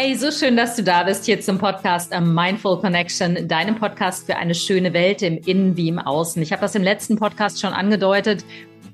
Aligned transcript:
Hey, 0.00 0.14
so 0.14 0.30
schön, 0.30 0.56
dass 0.56 0.76
du 0.76 0.84
da 0.84 1.02
bist 1.02 1.24
hier 1.24 1.40
zum 1.40 1.58
Podcast 1.58 2.12
A 2.12 2.20
Mindful 2.20 2.78
Connection, 2.78 3.48
deinem 3.48 3.74
Podcast 3.74 4.26
für 4.26 4.36
eine 4.36 4.54
schöne 4.54 4.92
Welt 4.92 5.22
im 5.22 5.38
Innen 5.38 5.76
wie 5.76 5.88
im 5.88 5.98
Außen. 5.98 6.40
Ich 6.40 6.52
habe 6.52 6.62
das 6.62 6.76
im 6.76 6.84
letzten 6.84 7.16
Podcast 7.16 7.60
schon 7.60 7.72
angedeutet. 7.72 8.44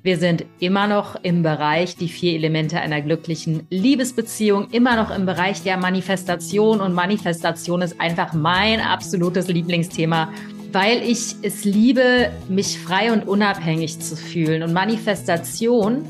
Wir 0.01 0.17
sind 0.17 0.45
immer 0.57 0.87
noch 0.87 1.15
im 1.21 1.43
Bereich 1.43 1.95
die 1.95 2.07
vier 2.07 2.33
Elemente 2.33 2.81
einer 2.81 3.03
glücklichen 3.03 3.67
Liebesbeziehung, 3.69 4.71
immer 4.71 4.95
noch 4.95 5.15
im 5.15 5.27
Bereich 5.27 5.61
der 5.61 5.77
Manifestation 5.77 6.81
und 6.81 6.95
Manifestation 6.95 7.83
ist 7.83 8.01
einfach 8.01 8.33
mein 8.33 8.81
absolutes 8.81 9.47
Lieblingsthema, 9.47 10.33
weil 10.71 11.03
ich 11.03 11.35
es 11.43 11.65
liebe, 11.65 12.31
mich 12.49 12.79
frei 12.79 13.13
und 13.13 13.27
unabhängig 13.27 13.99
zu 13.99 14.15
fühlen 14.15 14.63
und 14.63 14.73
Manifestation, 14.73 16.03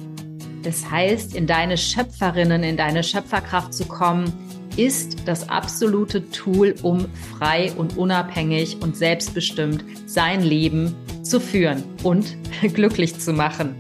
das 0.64 0.90
heißt, 0.90 1.36
in 1.36 1.48
deine 1.48 1.78
Schöpferinnen, 1.78 2.64
in 2.64 2.78
deine 2.78 3.04
Schöpferkraft 3.04 3.74
zu 3.74 3.86
kommen, 3.86 4.32
ist 4.78 5.18
das 5.26 5.50
absolute 5.50 6.30
Tool, 6.30 6.76
um 6.82 7.06
frei 7.38 7.72
und 7.78 7.98
unabhängig 7.98 8.78
und 8.82 8.98
selbstbestimmt 8.98 9.84
sein 10.06 10.42
Leben 10.42 10.96
zu 11.24 11.40
führen 11.40 11.84
und 12.04 12.38
glücklich 12.74 13.20
zu 13.20 13.34
machen. 13.34 13.76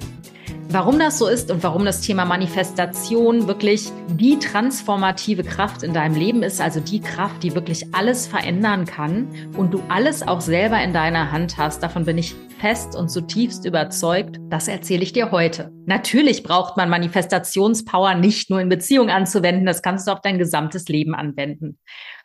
Warum 0.75 0.99
das 0.99 1.19
so 1.19 1.29
ist 1.29 1.51
und 1.51 1.63
warum 1.63 1.85
das 1.85 2.01
Thema 2.01 2.25
Manifestation 2.25 3.47
wirklich 3.47 3.93
die 4.09 4.37
transformative 4.37 5.45
Kraft 5.45 5.83
in 5.83 5.93
deinem 5.93 6.15
Leben 6.15 6.43
ist, 6.43 6.59
also 6.59 6.81
die 6.81 6.99
Kraft, 6.99 7.43
die 7.43 7.55
wirklich 7.55 7.95
alles 7.95 8.27
verändern 8.27 8.83
kann 8.83 9.29
und 9.55 9.73
du 9.73 9.81
alles 9.87 10.21
auch 10.27 10.41
selber 10.41 10.83
in 10.83 10.91
deiner 10.91 11.31
Hand 11.31 11.57
hast, 11.57 11.81
davon 11.81 12.03
bin 12.03 12.17
ich 12.17 12.35
fest 12.59 12.93
und 12.93 13.07
zutiefst 13.07 13.63
überzeugt, 13.63 14.35
das 14.49 14.67
erzähle 14.67 15.03
ich 15.03 15.13
dir 15.13 15.31
heute. 15.31 15.71
Natürlich 15.85 16.43
braucht 16.43 16.75
man 16.75 16.89
Manifestationspower 16.89 18.15
nicht 18.15 18.49
nur 18.49 18.59
in 18.59 18.67
Beziehung 18.67 19.09
anzuwenden, 19.09 19.65
das 19.65 19.81
kannst 19.81 20.09
du 20.09 20.11
auf 20.11 20.19
dein 20.19 20.37
gesamtes 20.37 20.89
Leben 20.89 21.15
anwenden. 21.15 21.79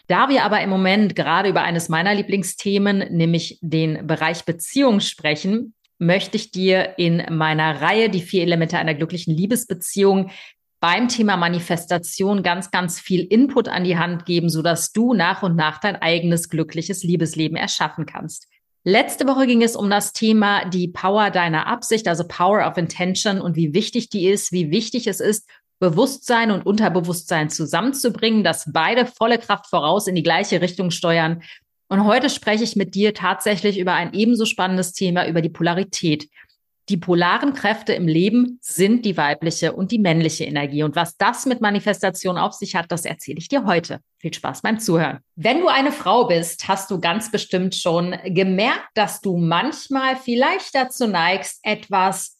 Da 0.08 0.28
wir 0.28 0.42
aber 0.42 0.60
im 0.60 0.70
Moment 0.70 1.14
gerade 1.14 1.50
über 1.50 1.62
eines 1.62 1.88
meiner 1.88 2.16
Lieblingsthemen, 2.16 3.16
nämlich 3.16 3.60
den 3.62 4.08
Bereich 4.08 4.44
Beziehung 4.44 4.98
sprechen, 4.98 5.72
möchte 6.00 6.36
ich 6.36 6.50
dir 6.50 6.98
in 6.98 7.22
meiner 7.30 7.80
Reihe 7.80 8.10
Die 8.10 8.22
vier 8.22 8.42
Elemente 8.42 8.78
einer 8.78 8.94
glücklichen 8.94 9.36
Liebesbeziehung 9.36 10.30
beim 10.80 11.08
Thema 11.08 11.36
Manifestation 11.36 12.42
ganz, 12.42 12.70
ganz 12.70 12.98
viel 12.98 13.20
Input 13.20 13.68
an 13.68 13.84
die 13.84 13.98
Hand 13.98 14.24
geben, 14.24 14.48
sodass 14.48 14.92
du 14.92 15.12
nach 15.12 15.42
und 15.42 15.54
nach 15.54 15.78
dein 15.78 15.96
eigenes 15.96 16.48
glückliches 16.48 17.02
Liebesleben 17.04 17.56
erschaffen 17.56 18.06
kannst. 18.06 18.48
Letzte 18.82 19.26
Woche 19.26 19.46
ging 19.46 19.62
es 19.62 19.76
um 19.76 19.90
das 19.90 20.14
Thema 20.14 20.64
die 20.70 20.88
Power 20.88 21.30
deiner 21.30 21.66
Absicht, 21.66 22.08
also 22.08 22.26
Power 22.26 22.66
of 22.66 22.78
Intention 22.78 23.42
und 23.42 23.54
wie 23.54 23.74
wichtig 23.74 24.08
die 24.08 24.26
ist, 24.26 24.52
wie 24.52 24.70
wichtig 24.70 25.06
es 25.06 25.20
ist, 25.20 25.46
Bewusstsein 25.80 26.50
und 26.50 26.64
Unterbewusstsein 26.64 27.50
zusammenzubringen, 27.50 28.42
dass 28.42 28.70
beide 28.72 29.04
volle 29.04 29.38
Kraft 29.38 29.66
voraus 29.66 30.06
in 30.06 30.14
die 30.14 30.22
gleiche 30.22 30.62
Richtung 30.62 30.90
steuern. 30.90 31.42
Und 31.90 32.04
heute 32.04 32.30
spreche 32.30 32.62
ich 32.62 32.76
mit 32.76 32.94
dir 32.94 33.14
tatsächlich 33.14 33.76
über 33.76 33.94
ein 33.94 34.14
ebenso 34.14 34.44
spannendes 34.44 34.92
Thema, 34.92 35.26
über 35.26 35.42
die 35.42 35.48
Polarität. 35.48 36.28
Die 36.88 36.96
polaren 36.96 37.52
Kräfte 37.52 37.92
im 37.94 38.06
Leben 38.06 38.58
sind 38.62 39.04
die 39.04 39.16
weibliche 39.16 39.72
und 39.72 39.90
die 39.90 39.98
männliche 39.98 40.44
Energie. 40.44 40.84
Und 40.84 40.94
was 40.94 41.16
das 41.16 41.46
mit 41.46 41.60
Manifestation 41.60 42.38
auf 42.38 42.52
sich 42.52 42.76
hat, 42.76 42.92
das 42.92 43.04
erzähle 43.04 43.38
ich 43.38 43.48
dir 43.48 43.66
heute. 43.66 43.98
Viel 44.18 44.32
Spaß 44.32 44.62
beim 44.62 44.78
Zuhören. 44.78 45.18
Wenn 45.34 45.60
du 45.60 45.66
eine 45.66 45.90
Frau 45.90 46.28
bist, 46.28 46.68
hast 46.68 46.92
du 46.92 47.00
ganz 47.00 47.32
bestimmt 47.32 47.74
schon 47.74 48.14
gemerkt, 48.24 48.90
dass 48.94 49.20
du 49.20 49.36
manchmal 49.36 50.14
vielleicht 50.14 50.76
dazu 50.76 51.08
neigst, 51.08 51.58
etwas 51.64 52.38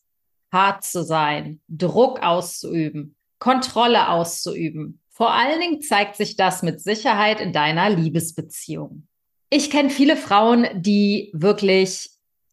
hart 0.53 0.85
zu 0.85 1.03
sein, 1.03 1.61
Druck 1.67 2.23
auszuüben, 2.23 3.17
Kontrolle 3.41 4.11
auszuüben. 4.11 5.01
Vor 5.09 5.33
allen 5.35 5.61
Dingen 5.61 5.83
zeigt 5.83 6.14
sich 6.14 6.37
das 6.37 6.62
mit 6.62 6.81
Sicherheit 6.81 7.41
in 7.41 7.53
deiner 7.53 7.91
Liebesbeziehung. 7.91 9.09
Ich 9.51 9.69
kenne 9.69 9.91
viele 9.91 10.17
Frauen, 10.17 10.67
die 10.75 11.31
wirklich 11.33 12.09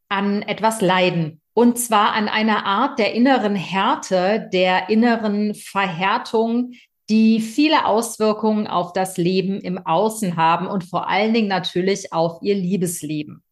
an 0.09 0.41
etwas 0.41 0.81
leiden, 0.81 1.41
und 1.53 1.77
zwar 1.77 2.13
an 2.13 2.27
einer 2.27 2.65
Art 2.65 2.97
der 2.97 3.13
inneren 3.13 3.55
Härte, 3.55 4.49
der 4.51 4.89
inneren 4.89 5.53
Verhärtung, 5.53 6.73
die 7.09 7.39
viele 7.39 7.85
Auswirkungen 7.85 8.67
auf 8.67 8.93
das 8.93 9.17
Leben 9.17 9.61
im 9.61 9.77
Außen 9.85 10.35
haben 10.35 10.67
und 10.67 10.83
vor 10.83 11.07
allen 11.07 11.33
Dingen 11.33 11.47
natürlich 11.47 12.13
auf 12.13 12.39
ihr 12.41 12.55
Liebesleben. 12.55 13.43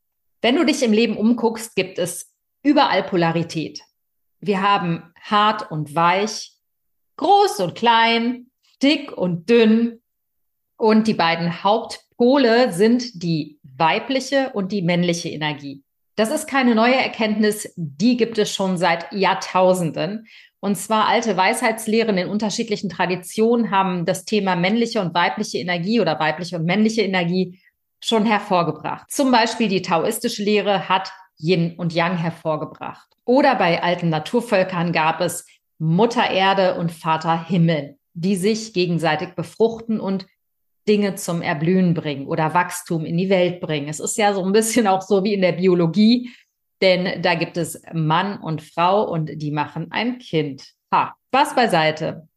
Wenn 0.42 0.56
du 0.56 0.66
dich 0.66 0.84
im 0.84 0.92
Leben 0.92 1.16
umguckst, 1.16 1.76
gibt 1.76 2.00
es 2.00 2.34
überall 2.64 3.04
Polarität. 3.04 3.82
Wir 4.40 4.62
haben 4.62 5.14
hart 5.22 5.72
und 5.72 5.96
weich, 5.96 6.52
groß 7.18 7.60
und 7.62 7.76
klein, 7.76 8.48
dick 8.82 9.12
und 9.16 9.50
dünn. 9.50 10.02
Und 10.78 11.08
die 11.08 11.14
beiden 11.14 11.64
Hauptpole 12.16 12.72
sind 12.72 13.24
die 13.24 13.60
weibliche 13.64 14.52
und 14.54 14.72
die 14.72 14.82
männliche 14.82 15.30
Energie. 15.30 15.84
Das 16.16 16.32
ist 16.32 16.48
keine 16.48 16.76
neue 16.76 16.96
Erkenntnis, 16.96 17.74
die 17.76 18.16
gibt 18.16 18.38
es 18.38 18.54
schon 18.54 18.78
seit 18.78 19.12
Jahrtausenden. 19.12 20.28
Und 20.62 20.76
zwar 20.78 21.10
alte 21.10 21.36
Weisheitslehren 21.36 22.18
in 22.18 22.30
unterschiedlichen 22.30 22.90
Traditionen 22.90 23.70
haben 23.70 24.06
das 24.06 24.24
Thema 24.24 24.56
männliche 24.56 25.02
und 25.02 25.14
weibliche 25.14 25.58
Energie 25.58 26.00
oder 26.00 26.18
weibliche 26.18 26.56
und 26.56 26.64
männliche 26.64 27.02
Energie 27.02 27.60
schon 28.02 28.26
hervorgebracht. 28.26 29.12
Zum 29.12 29.32
Beispiel 29.32 29.68
die 29.68 29.82
taoistische 29.82 30.44
Lehre 30.44 30.88
hat 30.88 31.12
Yin 31.38 31.76
und 31.76 31.94
Yang 31.94 32.18
hervorgebracht. 32.18 33.10
Oder 33.26 33.56
bei 33.56 33.84
alten 33.84 34.08
Naturvölkern 34.08 34.94
gab 34.94 35.20
es 35.20 35.46
Mutter 35.80 36.30
Erde 36.30 36.76
und 36.76 36.94
Vater 36.94 37.46
Himmel, 37.46 37.98
die 38.14 38.38
sich 38.38 38.72
gegenseitig 38.72 39.36
befruchten 39.36 40.00
und 40.00 40.26
Dinge 40.88 41.16
zum 41.16 41.42
Erblühen 41.42 41.94
bringen 41.94 42.28
oder 42.28 42.54
Wachstum 42.54 43.06
in 43.06 43.18
die 43.18 43.30
Welt 43.30 43.60
bringen. 43.60 43.90
Es 43.90 44.00
ist 44.00 44.18
ja 44.18 44.34
so 44.34 44.44
ein 44.44 44.52
bisschen 44.52 44.88
auch 44.88 45.02
so 45.02 45.24
wie 45.24 45.34
in 45.34 45.42
der 45.42 45.54
Biologie, 45.54 46.30
denn 46.82 47.22
da 47.22 47.36
gibt 47.36 47.58
es 47.58 47.82
Mann 47.94 48.40
und 48.40 48.62
Frau 48.62 49.10
und 49.10 49.42
die 49.42 49.52
machen 49.52 49.88
ein 49.92 50.20
Kind. 50.20 50.64
Ha, 50.94 51.16
Spaß 51.28 51.56
beiseite. 51.56 52.28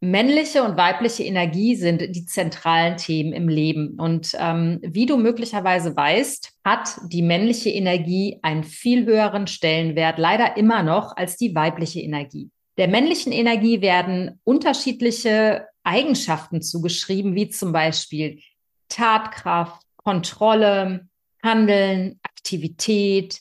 Männliche 0.00 0.62
und 0.64 0.76
weibliche 0.76 1.24
Energie 1.24 1.76
sind 1.76 2.14
die 2.14 2.26
zentralen 2.26 2.96
Themen 2.96 3.32
im 3.32 3.48
Leben. 3.48 3.98
Und 3.98 4.32
ähm, 4.38 4.80
wie 4.82 5.06
du 5.06 5.16
möglicherweise 5.16 5.96
weißt, 5.96 6.52
hat 6.64 6.98
die 7.08 7.22
männliche 7.22 7.70
Energie 7.70 8.38
einen 8.42 8.64
viel 8.64 9.06
höheren 9.06 9.46
Stellenwert, 9.46 10.18
leider 10.18 10.56
immer 10.56 10.82
noch, 10.82 11.16
als 11.16 11.36
die 11.36 11.54
weibliche 11.54 12.00
Energie. 12.00 12.50
Der 12.76 12.88
männlichen 12.88 13.32
Energie 13.32 13.80
werden 13.80 14.40
unterschiedliche 14.44 15.66
Eigenschaften 15.84 16.62
zugeschrieben, 16.62 17.34
wie 17.34 17.48
zum 17.50 17.72
Beispiel 17.72 18.40
Tatkraft, 18.88 19.82
Kontrolle, 19.96 21.08
Handeln, 21.42 22.18
Aktivität, 22.22 23.40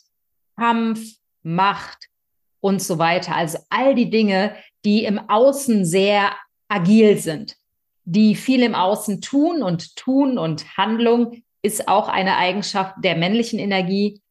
Kampf, 0.55 0.99
Macht 1.41 2.09
und 2.59 2.81
so 2.81 2.99
weiter. 2.99 3.35
Also 3.35 3.57
all 3.69 3.95
die 3.95 4.09
Dinge, 4.09 4.55
die 4.85 5.03
im 5.03 5.19
Außen 5.29 5.85
sehr 5.85 6.31
agil 6.67 7.17
sind, 7.17 7.55
die 8.05 8.35
viel 8.35 8.61
im 8.63 8.75
Außen 8.75 9.21
tun 9.21 9.63
und 9.63 9.95
tun 9.95 10.37
und 10.37 10.77
Handlung 10.77 11.43
ist 11.61 11.87
auch 11.87 12.09
eine 12.09 12.37
Eigenschaft 12.37 12.95
der 13.03 13.15
männlichen 13.15 13.59
Energie. 13.59 14.21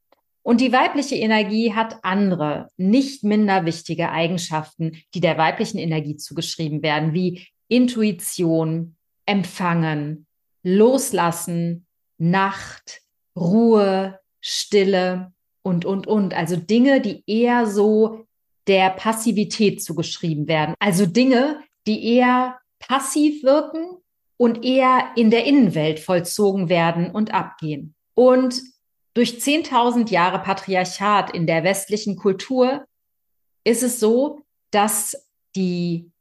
Und 0.42 0.60
die 0.60 0.72
weibliche 0.72 1.14
Energie 1.14 1.72
hat 1.72 1.98
andere, 2.02 2.68
nicht 2.76 3.24
minder 3.24 3.64
wichtige 3.64 4.10
Eigenschaften, 4.10 5.02
die 5.14 5.20
der 5.20 5.38
weiblichen 5.38 5.78
Energie 5.78 6.16
zugeschrieben 6.16 6.82
werden, 6.82 7.14
wie 7.14 7.46
Intuition, 7.72 8.96
Empfangen, 9.24 10.26
Loslassen, 10.62 11.86
Nacht, 12.18 13.00
Ruhe, 13.34 14.20
Stille 14.42 15.32
und, 15.62 15.86
und, 15.86 16.06
und. 16.06 16.34
Also 16.34 16.56
Dinge, 16.56 17.00
die 17.00 17.24
eher 17.26 17.66
so 17.66 18.26
der 18.66 18.90
Passivität 18.90 19.82
zugeschrieben 19.82 20.48
werden. 20.48 20.74
Also 20.80 21.06
Dinge, 21.06 21.62
die 21.86 22.14
eher 22.14 22.58
passiv 22.78 23.42
wirken 23.42 23.96
und 24.36 24.64
eher 24.64 25.10
in 25.16 25.30
der 25.30 25.46
Innenwelt 25.46 25.98
vollzogen 25.98 26.68
werden 26.68 27.10
und 27.10 27.32
abgehen. 27.32 27.94
Und 28.12 28.60
durch 29.14 29.38
10.000 29.38 30.10
Jahre 30.10 30.40
Patriarchat 30.40 31.34
in 31.34 31.46
der 31.46 31.64
westlichen 31.64 32.16
Kultur 32.16 32.84
ist 33.64 33.82
es 33.82 33.98
so, 33.98 34.42
dass 34.70 35.16
die 35.56 36.11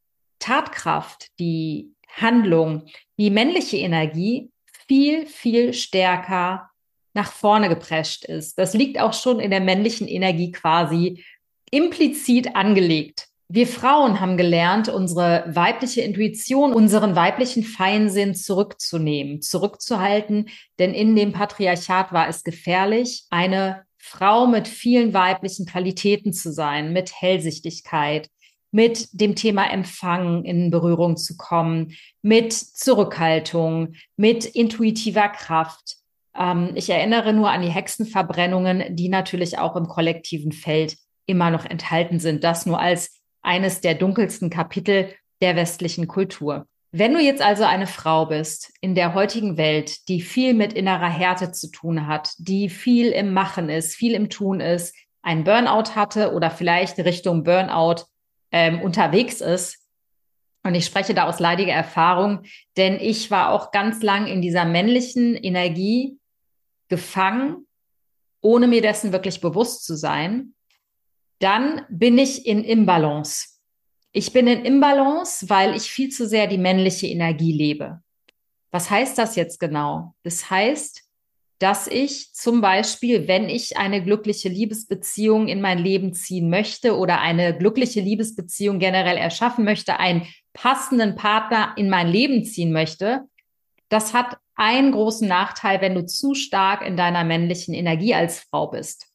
Tatkraft, 0.41 1.27
die 1.39 1.93
Handlung, 2.09 2.87
die 3.17 3.29
männliche 3.29 3.77
Energie 3.77 4.51
viel, 4.87 5.25
viel 5.25 5.73
stärker 5.73 6.69
nach 7.13 7.31
vorne 7.31 7.69
geprescht 7.69 8.25
ist. 8.25 8.57
Das 8.57 8.73
liegt 8.73 8.99
auch 8.99 9.13
schon 9.13 9.39
in 9.39 9.51
der 9.51 9.61
männlichen 9.61 10.07
Energie 10.07 10.51
quasi 10.51 11.23
implizit 11.71 12.55
angelegt. 12.55 13.27
Wir 13.53 13.67
Frauen 13.67 14.21
haben 14.21 14.37
gelernt, 14.37 14.87
unsere 14.87 15.43
weibliche 15.45 16.01
Intuition, 16.01 16.71
unseren 16.73 17.17
weiblichen 17.17 17.63
Feinsinn 17.63 18.33
zurückzunehmen, 18.33 19.41
zurückzuhalten, 19.41 20.47
denn 20.79 20.93
in 20.93 21.17
dem 21.17 21.33
Patriarchat 21.33 22.13
war 22.13 22.29
es 22.29 22.45
gefährlich, 22.45 23.25
eine 23.29 23.83
Frau 23.97 24.47
mit 24.47 24.69
vielen 24.69 25.13
weiblichen 25.13 25.65
Qualitäten 25.65 26.31
zu 26.31 26.53
sein, 26.53 26.93
mit 26.93 27.11
Hellsichtigkeit, 27.13 28.29
mit 28.71 29.09
dem 29.11 29.35
Thema 29.35 29.69
Empfang 29.69 30.43
in 30.43 30.71
Berührung 30.71 31.17
zu 31.17 31.37
kommen, 31.37 31.93
mit 32.21 32.53
Zurückhaltung, 32.53 33.93
mit 34.15 34.45
intuitiver 34.45 35.29
Kraft. 35.29 35.97
Ähm, 36.35 36.71
ich 36.75 36.89
erinnere 36.89 37.33
nur 37.33 37.51
an 37.51 37.61
die 37.61 37.69
Hexenverbrennungen, 37.69 38.95
die 38.95 39.09
natürlich 39.09 39.59
auch 39.59 39.75
im 39.75 39.87
kollektiven 39.87 40.51
Feld 40.51 40.97
immer 41.25 41.51
noch 41.51 41.65
enthalten 41.65 42.19
sind. 42.19 42.43
Das 42.43 42.65
nur 42.65 42.79
als 42.79 43.21
eines 43.41 43.81
der 43.81 43.95
dunkelsten 43.95 44.49
Kapitel 44.49 45.09
der 45.41 45.55
westlichen 45.55 46.07
Kultur. 46.07 46.65
Wenn 46.93 47.13
du 47.13 47.21
jetzt 47.21 47.41
also 47.41 47.63
eine 47.63 47.87
Frau 47.87 48.25
bist 48.25 48.73
in 48.81 48.95
der 48.95 49.13
heutigen 49.13 49.55
Welt, 49.57 50.09
die 50.09 50.21
viel 50.21 50.53
mit 50.53 50.73
innerer 50.73 51.09
Härte 51.09 51.51
zu 51.53 51.71
tun 51.71 52.05
hat, 52.05 52.33
die 52.37 52.67
viel 52.67 53.11
im 53.11 53.33
Machen 53.33 53.69
ist, 53.69 53.95
viel 53.95 54.13
im 54.13 54.29
Tun 54.29 54.59
ist, 54.59 54.93
ein 55.21 55.43
Burnout 55.43 55.95
hatte 55.95 56.33
oder 56.33 56.51
vielleicht 56.51 56.99
Richtung 56.99 57.43
Burnout 57.43 58.03
ähm, 58.51 58.81
unterwegs 58.81 59.41
ist, 59.41 59.77
und 60.63 60.75
ich 60.75 60.85
spreche 60.85 61.13
da 61.13 61.27
aus 61.27 61.39
leidiger 61.39 61.73
Erfahrung, 61.73 62.43
denn 62.77 62.99
ich 62.99 63.31
war 63.31 63.51
auch 63.51 63.71
ganz 63.71 64.03
lang 64.03 64.27
in 64.27 64.41
dieser 64.41 64.65
männlichen 64.65 65.35
Energie 65.35 66.19
gefangen, 66.87 67.67
ohne 68.41 68.67
mir 68.67 68.81
dessen 68.81 69.11
wirklich 69.11 69.41
bewusst 69.41 69.85
zu 69.85 69.95
sein. 69.95 70.53
Dann 71.39 71.81
bin 71.89 72.17
ich 72.17 72.45
in 72.45 72.63
Imbalance. 72.63 73.59
Ich 74.11 74.33
bin 74.33 74.45
in 74.47 74.65
Imbalance, 74.65 75.49
weil 75.49 75.75
ich 75.75 75.83
viel 75.83 76.09
zu 76.09 76.27
sehr 76.27 76.45
die 76.45 76.57
männliche 76.57 77.07
Energie 77.07 77.53
lebe. 77.53 78.01
Was 78.71 78.89
heißt 78.89 79.17
das 79.17 79.35
jetzt 79.35 79.59
genau? 79.59 80.13
Das 80.23 80.49
heißt, 80.49 81.03
dass 81.61 81.85
ich 81.85 82.33
zum 82.33 82.59
Beispiel, 82.59 83.27
wenn 83.27 83.47
ich 83.47 83.77
eine 83.77 84.03
glückliche 84.03 84.49
Liebesbeziehung 84.49 85.47
in 85.47 85.61
mein 85.61 85.77
Leben 85.77 86.11
ziehen 86.11 86.49
möchte 86.49 86.97
oder 86.97 87.21
eine 87.21 87.55
glückliche 87.55 88.01
Liebesbeziehung 88.01 88.79
generell 88.79 89.17
erschaffen 89.17 89.63
möchte, 89.63 89.99
einen 89.99 90.25
passenden 90.53 91.15
Partner 91.15 91.73
in 91.77 91.87
mein 91.87 92.07
Leben 92.07 92.45
ziehen 92.45 92.71
möchte, 92.71 93.27
das 93.89 94.15
hat 94.15 94.37
einen 94.55 94.91
großen 94.91 95.27
Nachteil, 95.27 95.81
wenn 95.81 95.93
du 95.93 96.03
zu 96.03 96.33
stark 96.33 96.81
in 96.83 96.97
deiner 96.97 97.23
männlichen 97.23 97.75
Energie 97.75 98.15
als 98.15 98.39
Frau 98.39 98.65
bist. 98.65 99.09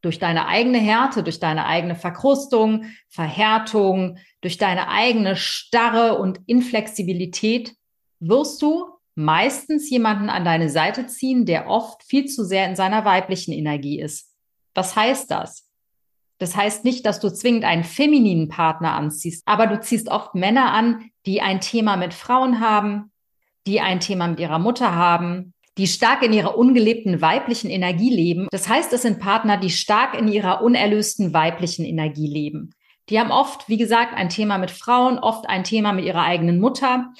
Durch 0.00 0.18
deine 0.18 0.48
eigene 0.48 0.78
Härte, 0.78 1.22
durch 1.22 1.38
deine 1.38 1.66
eigene 1.66 1.94
Verkrustung, 1.94 2.86
Verhärtung, 3.10 4.18
durch 4.40 4.58
deine 4.58 4.88
eigene 4.88 5.36
Starre 5.36 6.18
und 6.18 6.40
Inflexibilität 6.46 7.76
wirst 8.18 8.60
du 8.60 8.91
meistens 9.14 9.90
jemanden 9.90 10.30
an 10.30 10.44
deine 10.44 10.68
Seite 10.68 11.06
ziehen, 11.06 11.44
der 11.46 11.68
oft 11.68 12.02
viel 12.02 12.26
zu 12.26 12.44
sehr 12.44 12.66
in 12.68 12.76
seiner 12.76 13.04
weiblichen 13.04 13.52
Energie 13.52 14.00
ist. 14.00 14.30
Was 14.74 14.96
heißt 14.96 15.30
das? 15.30 15.68
Das 16.38 16.56
heißt 16.56 16.84
nicht, 16.84 17.06
dass 17.06 17.20
du 17.20 17.30
zwingend 17.30 17.64
einen 17.64 17.84
femininen 17.84 18.48
Partner 18.48 18.94
anziehst, 18.94 19.42
aber 19.46 19.66
du 19.66 19.80
ziehst 19.80 20.08
oft 20.08 20.34
Männer 20.34 20.72
an, 20.72 21.10
die 21.24 21.40
ein 21.40 21.60
Thema 21.60 21.96
mit 21.96 22.14
Frauen 22.14 22.58
haben, 22.60 23.12
die 23.66 23.80
ein 23.80 24.00
Thema 24.00 24.26
mit 24.26 24.40
ihrer 24.40 24.58
Mutter 24.58 24.94
haben, 24.94 25.54
die 25.78 25.86
stark 25.86 26.22
in 26.22 26.32
ihrer 26.32 26.58
ungelebten 26.58 27.20
weiblichen 27.20 27.70
Energie 27.70 28.14
leben. 28.14 28.48
Das 28.50 28.68
heißt, 28.68 28.92
es 28.92 29.02
sind 29.02 29.20
Partner, 29.20 29.56
die 29.56 29.70
stark 29.70 30.18
in 30.18 30.28
ihrer 30.28 30.62
unerlösten 30.62 31.32
weiblichen 31.32 31.84
Energie 31.84 32.26
leben. 32.26 32.74
Die 33.08 33.18
haben 33.18 33.30
oft, 33.30 33.68
wie 33.68 33.78
gesagt, 33.78 34.14
ein 34.14 34.28
Thema 34.28 34.58
mit 34.58 34.70
Frauen, 34.70 35.18
oft 35.18 35.48
ein 35.48 35.64
Thema 35.64 35.92
mit 35.92 36.04
ihrer 36.04 36.22
eigenen 36.22 36.60
Mutter. 36.60 37.12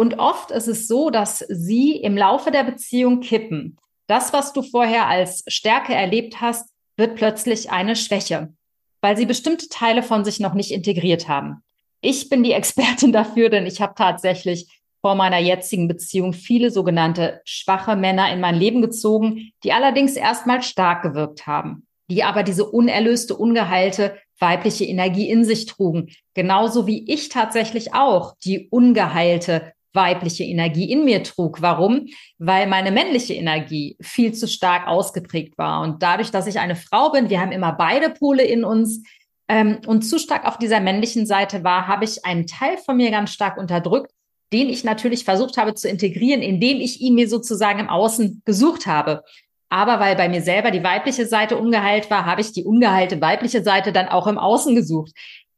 Und 0.00 0.18
oft 0.18 0.50
ist 0.50 0.66
es 0.66 0.88
so, 0.88 1.10
dass 1.10 1.40
sie 1.50 1.94
im 1.94 2.16
Laufe 2.16 2.50
der 2.50 2.64
Beziehung 2.64 3.20
kippen. 3.20 3.76
Das, 4.06 4.32
was 4.32 4.54
du 4.54 4.62
vorher 4.62 5.08
als 5.08 5.44
Stärke 5.46 5.92
erlebt 5.92 6.40
hast, 6.40 6.70
wird 6.96 7.16
plötzlich 7.16 7.70
eine 7.70 7.94
Schwäche, 7.96 8.54
weil 9.02 9.18
sie 9.18 9.26
bestimmte 9.26 9.68
Teile 9.68 10.02
von 10.02 10.24
sich 10.24 10.40
noch 10.40 10.54
nicht 10.54 10.70
integriert 10.70 11.28
haben. 11.28 11.62
Ich 12.00 12.30
bin 12.30 12.42
die 12.42 12.52
Expertin 12.52 13.12
dafür, 13.12 13.50
denn 13.50 13.66
ich 13.66 13.82
habe 13.82 13.92
tatsächlich 13.94 14.80
vor 15.02 15.16
meiner 15.16 15.36
jetzigen 15.36 15.86
Beziehung 15.86 16.32
viele 16.32 16.70
sogenannte 16.70 17.42
schwache 17.44 17.94
Männer 17.94 18.32
in 18.32 18.40
mein 18.40 18.54
Leben 18.54 18.80
gezogen, 18.80 19.52
die 19.64 19.74
allerdings 19.74 20.16
erstmal 20.16 20.62
stark 20.62 21.02
gewirkt 21.02 21.46
haben, 21.46 21.86
die 22.10 22.24
aber 22.24 22.42
diese 22.42 22.64
unerlöste, 22.64 23.36
ungeheilte 23.36 24.16
weibliche 24.38 24.86
Energie 24.86 25.28
in 25.28 25.44
sich 25.44 25.66
trugen. 25.66 26.08
Genauso 26.32 26.86
wie 26.86 27.04
ich 27.12 27.28
tatsächlich 27.28 27.92
auch 27.92 28.34
die 28.42 28.70
ungeheilte 28.70 29.74
weibliche 29.92 30.44
Energie 30.44 30.90
in 30.90 31.04
mir 31.04 31.22
trug. 31.22 31.62
Warum? 31.62 32.06
Weil 32.38 32.66
meine 32.66 32.90
männliche 32.90 33.34
Energie 33.34 33.96
viel 34.00 34.32
zu 34.32 34.48
stark 34.48 34.86
ausgeprägt 34.86 35.58
war. 35.58 35.82
Und 35.82 36.02
dadurch, 36.02 36.30
dass 36.30 36.46
ich 36.46 36.58
eine 36.58 36.76
Frau 36.76 37.10
bin, 37.10 37.30
wir 37.30 37.40
haben 37.40 37.52
immer 37.52 37.72
beide 37.72 38.10
Pole 38.10 38.44
in 38.44 38.64
uns, 38.64 39.02
ähm, 39.48 39.78
und 39.86 40.02
zu 40.02 40.18
stark 40.18 40.46
auf 40.46 40.58
dieser 40.58 40.80
männlichen 40.80 41.26
Seite 41.26 41.64
war, 41.64 41.88
habe 41.88 42.04
ich 42.04 42.24
einen 42.24 42.46
Teil 42.46 42.76
von 42.78 42.96
mir 42.96 43.10
ganz 43.10 43.32
stark 43.32 43.58
unterdrückt 43.58 44.12
den 44.52 44.68
ich 44.68 44.84
natürlich 44.84 45.24
versucht 45.24 45.56
habe 45.56 45.74
zu 45.74 45.88
integrieren, 45.88 46.42
indem 46.42 46.80
ich 46.80 47.00
ihn 47.00 47.14
mir 47.14 47.28
sozusagen 47.28 47.78
im 47.78 47.88
Außen 47.88 48.42
gesucht 48.44 48.86
habe. 48.86 49.22
Aber 49.68 50.00
weil 50.00 50.16
bei 50.16 50.28
mir 50.28 50.42
selber 50.42 50.72
die 50.72 50.82
weibliche 50.82 51.26
Seite 51.26 51.56
ungeheilt 51.56 52.10
war, 52.10 52.26
habe 52.26 52.40
ich 52.40 52.52
die 52.52 52.64
ungeheilte 52.64 53.20
weibliche 53.20 53.62
Seite 53.62 53.92
dann 53.92 54.08
auch 54.08 54.26
im 54.26 54.38
Außen 54.38 54.74
gesucht. 54.74 55.12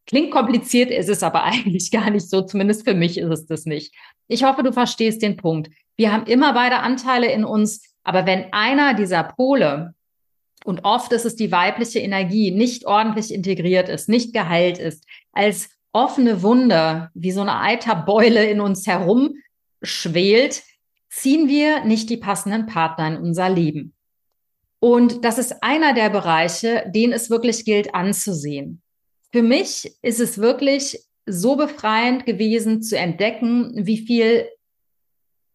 Klingt 0.07 0.31
kompliziert, 0.31 0.91
ist 0.91 1.09
es 1.09 1.23
aber 1.23 1.43
eigentlich 1.45 1.91
gar 1.91 2.11
nicht 2.11 2.29
so. 2.29 2.43
Zumindest 2.43 2.85
für 2.85 2.95
mich 2.95 3.19
ist 3.19 3.31
es 3.31 3.47
das 3.47 3.67
nicht. 3.67 3.95
Ich 4.29 4.45
hoffe, 4.45 4.63
du 4.63 4.73
verstehst 4.73 5.23
den 5.23 5.37
Punkt. 5.37 5.71
Wir 5.97 6.13
haben 6.13 6.27
immer 6.27 6.53
beide 6.55 6.79
Anteile 6.79 7.31
in 7.31 7.45
uns, 7.45 7.83
aber 8.03 8.27
wenn 8.27 8.53
einer 8.53 8.95
dieser 8.95 9.23
Pole, 9.25 9.95
und 10.65 10.85
oft 10.85 11.13
ist 11.13 11.27
es 11.27 11.37
die 11.37 11.53
weibliche 11.53 11.99
Energie, 11.99 12.51
nicht 12.51 12.87
ordentlich 12.87 13.33
integriert 13.33 13.89
ist, 13.89 14.09
nicht 14.09 14.33
geheilt 14.33 14.79
ist, 14.79 15.05
als 15.33 15.71
offene 15.93 16.43
Wunde 16.43 17.11
wie 17.15 17.33
so 17.33 17.41
eine 17.43 17.61
Eiterbeule 17.61 18.49
in 18.49 18.61
uns 18.61 18.87
herum 18.87 19.35
schwelt, 19.83 20.63
ziehen 21.11 21.49
wir 21.49 21.85
nicht 21.85 22.09
die 22.09 22.17
passenden 22.17 22.67
Partner 22.67 23.09
in 23.09 23.17
unser 23.19 23.51
Leben. 23.51 23.95
Und 24.79 25.25
das 25.25 25.39
ist 25.39 25.63
einer 25.63 25.95
der 25.95 26.11
Bereiche, 26.11 26.91
den 26.93 27.13
es 27.13 27.31
wirklich 27.31 27.65
gilt 27.65 27.95
anzusehen. 27.95 28.82
Für 29.33 29.43
mich 29.43 29.91
ist 30.03 30.21
es 30.21 30.39
wirklich 30.39 30.99
so 31.25 31.57
befreiend 31.57 32.27
gewesen 32.27 32.83
zu 32.83 32.99
entdecken, 32.99 33.73
wie 33.75 33.99
viel 33.99 34.49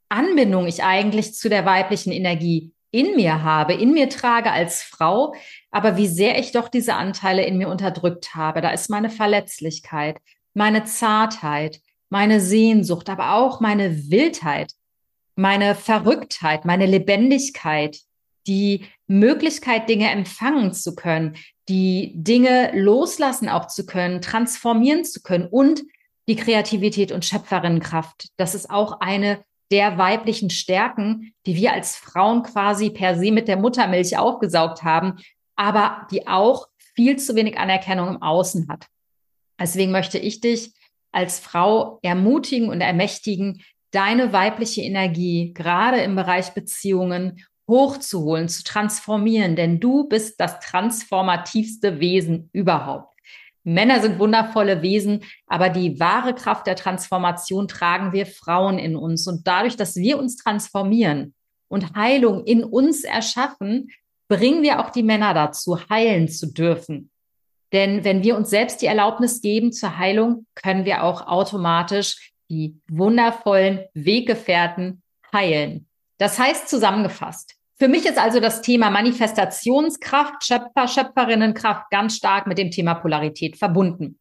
Anbindung 0.09 0.67
ich 0.67 0.83
eigentlich 0.83 1.35
zu 1.35 1.49
der 1.49 1.65
weiblichen 1.65 2.11
Energie 2.11 2.73
in 2.91 3.15
mir 3.15 3.43
habe, 3.43 3.73
in 3.73 3.93
mir 3.93 4.09
trage 4.09 4.51
als 4.51 4.81
Frau, 4.81 5.35
aber 5.69 5.97
wie 5.97 6.07
sehr 6.07 6.39
ich 6.39 6.53
doch 6.53 6.69
diese 6.69 6.95
Anteile 6.95 7.45
in 7.45 7.57
mir 7.57 7.67
unterdrückt 7.67 8.33
habe. 8.33 8.61
Da 8.61 8.71
ist 8.71 8.89
meine 8.89 9.09
Verletzlichkeit, 9.09 10.17
meine 10.53 10.85
Zartheit, 10.85 11.79
meine 12.09 12.39
Sehnsucht, 12.39 13.09
aber 13.09 13.33
auch 13.33 13.59
meine 13.59 14.09
Wildheit, 14.09 14.71
meine 15.35 15.75
Verrücktheit, 15.75 16.65
meine 16.65 16.85
Lebendigkeit, 16.85 17.99
die 18.47 18.85
Möglichkeit, 19.07 19.89
Dinge 19.89 20.09
empfangen 20.09 20.73
zu 20.73 20.95
können, 20.95 21.35
die 21.69 22.13
Dinge 22.15 22.71
loslassen 22.73 23.49
auch 23.49 23.67
zu 23.67 23.85
können, 23.85 24.21
transformieren 24.21 25.03
zu 25.03 25.21
können 25.21 25.47
und 25.47 25.83
die 26.27 26.35
Kreativität 26.35 27.11
und 27.11 27.25
Schöpferinnenkraft. 27.25 28.29
Das 28.37 28.55
ist 28.55 28.69
auch 28.69 28.99
eine 28.99 29.43
der 29.71 29.97
weiblichen 29.97 30.49
Stärken, 30.49 31.33
die 31.45 31.55
wir 31.55 31.73
als 31.73 31.95
Frauen 31.95 32.43
quasi 32.43 32.89
per 32.89 33.17
se 33.17 33.31
mit 33.31 33.47
der 33.47 33.57
Muttermilch 33.57 34.17
aufgesaugt 34.17 34.83
haben, 34.83 35.17
aber 35.55 36.07
die 36.11 36.27
auch 36.27 36.67
viel 36.95 37.17
zu 37.17 37.35
wenig 37.35 37.57
Anerkennung 37.57 38.07
im 38.07 38.21
Außen 38.21 38.69
hat. 38.69 38.87
Deswegen 39.59 39.91
möchte 39.91 40.17
ich 40.17 40.39
dich 40.39 40.71
als 41.11 41.39
Frau 41.39 41.99
ermutigen 42.01 42.69
und 42.69 42.81
ermächtigen, 42.81 43.63
deine 43.91 44.33
weibliche 44.33 44.81
Energie 44.81 45.53
gerade 45.53 45.97
im 46.01 46.15
Bereich 46.15 46.53
Beziehungen 46.53 47.43
hochzuholen, 47.67 48.49
zu 48.49 48.63
transformieren, 48.63 49.55
denn 49.55 49.79
du 49.79 50.07
bist 50.07 50.39
das 50.39 50.59
transformativste 50.59 51.99
Wesen 51.99 52.49
überhaupt. 52.53 53.17
Männer 53.63 53.99
sind 53.99 54.17
wundervolle 54.17 54.81
Wesen, 54.81 55.25
aber 55.45 55.67
die 55.67 55.99
wahre 55.99 56.33
Kraft 56.33 56.67
der 56.67 56.77
Transformation 56.77 57.67
tragen 57.67 58.13
wir 58.13 58.25
Frauen 58.25 58.79
in 58.79 58.95
uns. 58.95 59.27
Und 59.27 59.45
dadurch, 59.45 59.75
dass 59.75 59.97
wir 59.97 60.17
uns 60.17 60.37
transformieren 60.37 61.33
und 61.67 61.93
Heilung 61.93 62.45
in 62.45 62.63
uns 62.63 63.03
erschaffen, 63.03 63.89
bringen 64.29 64.63
wir 64.63 64.79
auch 64.79 64.89
die 64.89 65.03
Männer 65.03 65.33
dazu, 65.33 65.77
heilen 65.89 66.29
zu 66.29 66.53
dürfen. 66.53 67.11
Denn 67.73 68.05
wenn 68.05 68.23
wir 68.23 68.37
uns 68.37 68.49
selbst 68.49 68.81
die 68.81 68.85
Erlaubnis 68.85 69.41
geben 69.41 69.73
zur 69.73 69.97
Heilung, 69.97 70.45
können 70.55 70.85
wir 70.85 71.03
auch 71.03 71.27
automatisch 71.27 72.31
die 72.49 72.79
wundervollen 72.89 73.81
Weggefährten 73.93 75.01
heilen. 75.33 75.87
Das 76.17 76.39
heißt 76.39 76.69
zusammengefasst, 76.69 77.56
für 77.79 77.87
mich 77.87 78.05
ist 78.05 78.17
also 78.17 78.39
das 78.39 78.61
Thema 78.61 78.89
Manifestationskraft, 78.89 80.43
Schöpfer, 80.43 80.87
Schöpferinnenkraft 80.87 81.89
ganz 81.91 82.15
stark 82.15 82.47
mit 82.47 82.57
dem 82.57 82.71
Thema 82.71 82.95
Polarität 82.95 83.57
verbunden. 83.57 84.19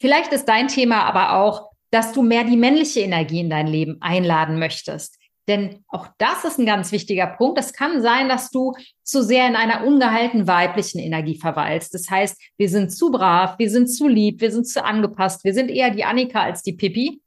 Vielleicht 0.00 0.32
ist 0.32 0.46
dein 0.46 0.68
Thema 0.68 1.04
aber 1.04 1.36
auch, 1.36 1.70
dass 1.90 2.12
du 2.12 2.22
mehr 2.22 2.44
die 2.44 2.56
männliche 2.56 3.00
Energie 3.00 3.40
in 3.40 3.50
dein 3.50 3.66
Leben 3.66 3.98
einladen 4.00 4.58
möchtest. 4.58 5.18
Denn 5.48 5.84
auch 5.88 6.06
das 6.18 6.44
ist 6.44 6.58
ein 6.58 6.66
ganz 6.66 6.92
wichtiger 6.92 7.26
Punkt. 7.26 7.58
Es 7.58 7.72
kann 7.72 8.00
sein, 8.00 8.28
dass 8.28 8.50
du 8.50 8.74
zu 9.02 9.22
sehr 9.22 9.48
in 9.48 9.56
einer 9.56 9.84
ungeheilten 9.84 10.46
weiblichen 10.46 11.00
Energie 11.00 11.36
verweilst. 11.36 11.94
Das 11.94 12.08
heißt, 12.08 12.40
wir 12.56 12.68
sind 12.68 12.90
zu 12.90 13.10
brav, 13.10 13.58
wir 13.58 13.68
sind 13.68 13.88
zu 13.88 14.06
lieb, 14.06 14.40
wir 14.40 14.52
sind 14.52 14.66
zu 14.66 14.84
angepasst, 14.84 15.42
wir 15.44 15.52
sind 15.52 15.68
eher 15.68 15.90
die 15.90 16.04
Annika 16.04 16.42
als 16.42 16.62
die 16.62 16.74
Pippi. 16.74 17.20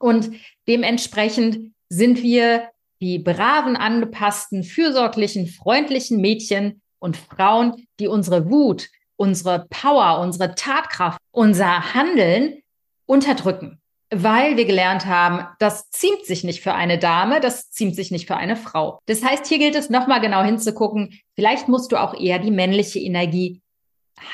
Und 0.00 0.32
dementsprechend 0.66 1.72
sind 1.88 2.22
wir 2.22 2.69
die 3.00 3.18
braven, 3.18 3.76
angepassten, 3.76 4.64
fürsorglichen, 4.64 5.46
freundlichen 5.46 6.20
Mädchen 6.20 6.82
und 6.98 7.16
Frauen, 7.16 7.86
die 7.98 8.08
unsere 8.08 8.50
Wut, 8.50 8.88
unsere 9.16 9.66
Power, 9.70 10.20
unsere 10.20 10.54
Tatkraft, 10.54 11.18
unser 11.30 11.94
Handeln 11.94 12.62
unterdrücken 13.06 13.80
weil 14.10 14.56
wir 14.56 14.64
gelernt 14.64 15.06
haben, 15.06 15.46
das 15.60 15.88
ziemt 15.90 16.26
sich 16.26 16.42
nicht 16.42 16.62
für 16.62 16.74
eine 16.74 16.98
Dame, 16.98 17.40
das 17.40 17.70
ziemt 17.70 17.94
sich 17.94 18.10
nicht 18.10 18.26
für 18.26 18.36
eine 18.36 18.56
Frau. 18.56 18.98
Das 19.06 19.22
heißt, 19.22 19.46
hier 19.46 19.58
gilt 19.58 19.76
es 19.76 19.88
nochmal 19.88 20.20
genau 20.20 20.42
hinzugucken, 20.42 21.20
vielleicht 21.36 21.68
musst 21.68 21.92
du 21.92 21.96
auch 21.96 22.14
eher 22.18 22.40
die 22.40 22.50
männliche 22.50 22.98
Energie 22.98 23.62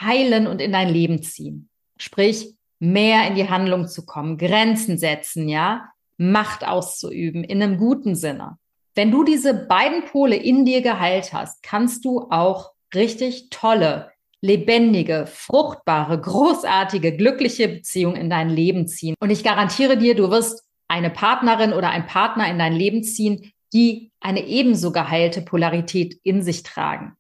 heilen 0.00 0.46
und 0.46 0.61
in 0.61 0.73
dein 0.73 0.88
Leben 0.88 1.23
ziehen. 1.23 1.68
Sprich, 1.99 2.54
mehr 2.78 3.26
in 3.26 3.35
die 3.35 3.49
Handlung 3.49 3.87
zu 3.87 4.04
kommen, 4.04 4.38
Grenzen 4.38 4.99
setzen, 4.99 5.49
ja, 5.49 5.90
Macht 6.18 6.66
auszuüben 6.66 7.44
in 7.44 7.62
einem 7.62 7.76
guten 7.78 8.14
Sinne. 8.14 8.58
Wenn 8.94 9.11
du 9.11 9.25
diese 9.25 9.52
beiden 9.52 10.04
Pole 10.06 10.37
in 10.37 10.64
dir 10.64 10.80
geheilt 10.80 11.32
hast, 11.32 11.62
kannst 11.62 12.04
du 12.04 12.28
auch 12.30 12.73
richtig 12.94 13.50
tolle, 13.50 14.11
lebendige, 14.40 15.26
fruchtbare, 15.26 16.20
großartige, 16.20 17.16
glückliche 17.16 17.68
Beziehung 17.68 18.16
in 18.16 18.30
dein 18.30 18.49
Leben 18.49 18.87
ziehen. 18.87 19.14
Und 19.20 19.30
ich 19.30 19.44
garantiere 19.44 19.99
dir, 19.99 20.14
du 20.14 20.30
wirst 20.30 20.64
eine 20.88 21.11
Partnerin 21.11 21.73
oder 21.73 21.90
ein 21.90 22.06
Partner 22.06 22.49
in 22.49 22.58
dein 22.58 22.73
Leben 22.73 23.02
ziehen, 23.02 23.52
die 23.73 24.12
eine 24.20 24.46
ebenso 24.46 24.92
geheilte 24.92 25.42
Polarität 25.42 26.18
in 26.23 26.42
sich 26.42 26.62
tragen. 26.62 27.16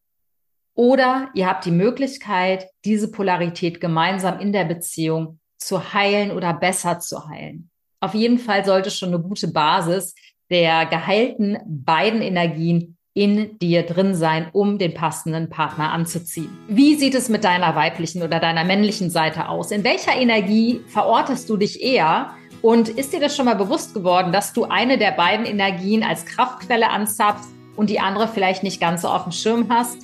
Oder 0.74 1.30
ihr 1.34 1.46
habt 1.46 1.64
die 1.64 1.70
Möglichkeit, 1.70 2.68
diese 2.84 3.10
Polarität 3.10 3.80
gemeinsam 3.80 4.38
in 4.38 4.52
der 4.52 4.64
Beziehung 4.64 5.40
zu 5.58 5.92
heilen 5.92 6.30
oder 6.30 6.52
besser 6.52 7.00
zu 7.00 7.28
heilen. 7.28 7.70
Auf 8.06 8.14
jeden 8.14 8.38
Fall 8.38 8.64
sollte 8.64 8.92
schon 8.92 9.08
eine 9.08 9.18
gute 9.18 9.48
Basis 9.48 10.14
der 10.48 10.86
geheilten 10.86 11.58
beiden 11.66 12.22
Energien 12.22 12.96
in 13.14 13.58
dir 13.58 13.82
drin 13.82 14.14
sein, 14.14 14.46
um 14.52 14.78
den 14.78 14.94
passenden 14.94 15.50
Partner 15.50 15.90
anzuziehen. 15.90 16.56
Wie 16.68 16.94
sieht 16.94 17.16
es 17.16 17.28
mit 17.28 17.42
deiner 17.42 17.74
weiblichen 17.74 18.22
oder 18.22 18.38
deiner 18.38 18.62
männlichen 18.62 19.10
Seite 19.10 19.48
aus? 19.48 19.72
In 19.72 19.82
welcher 19.82 20.14
Energie 20.14 20.82
verortest 20.86 21.50
du 21.50 21.56
dich 21.56 21.82
eher? 21.82 22.30
Und 22.62 22.88
ist 22.90 23.12
dir 23.12 23.18
das 23.18 23.36
schon 23.36 23.46
mal 23.46 23.56
bewusst 23.56 23.92
geworden, 23.92 24.30
dass 24.30 24.52
du 24.52 24.62
eine 24.62 24.98
der 24.98 25.10
beiden 25.10 25.44
Energien 25.44 26.04
als 26.04 26.24
Kraftquelle 26.26 26.90
anzapfst 26.90 27.48
und 27.74 27.90
die 27.90 27.98
andere 27.98 28.28
vielleicht 28.28 28.62
nicht 28.62 28.80
ganz 28.80 29.02
so 29.02 29.08
auf 29.08 29.24
dem 29.24 29.32
Schirm 29.32 29.66
hast? 29.68 29.98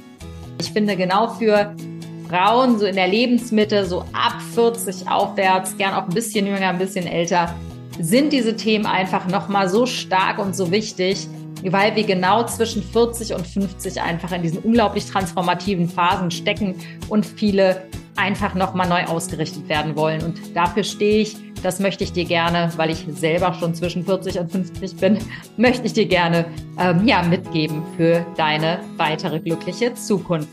Ich 0.61 0.73
finde 0.73 0.97
genau 0.97 1.28
für 1.28 1.76
Frauen 2.28 2.80
so 2.80 2.87
in 2.87 2.97
der 2.97 3.06
Lebensmitte, 3.06 3.87
so 3.87 4.00
ab 4.12 4.42
40 4.54 5.09
aufwärts, 5.09 5.76
gern 5.76 5.94
auch 5.94 6.09
ein 6.09 6.14
bisschen 6.14 6.49
jünger, 6.49 6.71
ein 6.71 6.78
bisschen 6.78 7.06
älter, 7.06 7.54
sind 8.00 8.32
diese 8.32 8.56
Themen 8.56 8.87
einfach 8.87 9.26
nochmal 9.28 9.68
so 9.68 9.87
stark 9.87 10.38
und 10.38 10.56
so 10.56 10.70
wichtig, 10.70 11.28
weil 11.64 11.94
wir 11.94 12.04
genau 12.04 12.44
zwischen 12.46 12.82
40 12.82 13.34
und 13.34 13.46
50 13.46 14.00
einfach 14.00 14.32
in 14.32 14.42
diesen 14.42 14.58
unglaublich 14.58 15.06
transformativen 15.06 15.88
Phasen 15.88 16.30
stecken 16.30 16.75
und 17.08 17.25
viele 17.25 17.84
einfach 18.16 18.54
nochmal 18.54 18.88
neu 18.88 19.04
ausgerichtet 19.04 19.68
werden 19.68 19.96
wollen. 19.96 20.22
Und 20.22 20.56
dafür 20.56 20.84
stehe 20.84 21.22
ich. 21.22 21.37
Das 21.62 21.78
möchte 21.78 22.02
ich 22.02 22.12
dir 22.12 22.25
gerne, 22.25 22.72
weil 22.76 22.90
ich 22.90 23.06
selber 23.08 23.54
schon 23.54 23.72
zwischen 23.72 24.04
40 24.04 24.40
und 24.40 24.50
50 24.50 24.96
bin, 24.96 25.18
möchte 25.56 25.87
ich 25.87 25.92
dir 25.92 26.06
gerne 26.06 26.46
ähm, 26.76 27.06
ja, 27.06 27.22
mitgeben 27.22 27.84
für 27.96 28.26
deine 28.37 28.80
weitere 28.96 29.38
glückliche 29.38 29.94
Zukunft. 29.94 30.49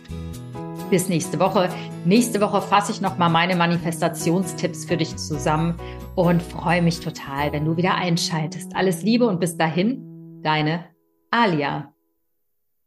Bis 0.89 1.07
nächste 1.07 1.39
Woche. 1.39 1.69
Nächste 2.03 2.41
Woche 2.41 2.61
fasse 2.61 2.91
ich 2.91 2.99
nochmal 2.99 3.29
meine 3.29 3.55
Manifestationstipps 3.55 4.85
für 4.85 4.97
dich 4.97 5.15
zusammen 5.17 5.75
und 6.15 6.41
freue 6.41 6.81
mich 6.81 6.99
total, 6.99 7.51
wenn 7.51 7.65
du 7.65 7.77
wieder 7.77 7.93
einschaltest. 7.93 8.75
Alles 8.75 9.03
Liebe 9.03 9.27
und 9.27 9.39
bis 9.39 9.55
dahin, 9.55 10.41
deine 10.41 10.85
Alia. 11.29 11.93